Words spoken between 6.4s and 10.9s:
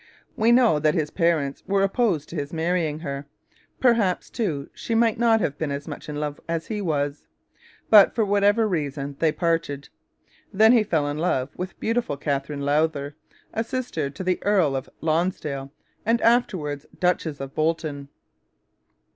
as he was. But, for whatever reason, they parted. Then he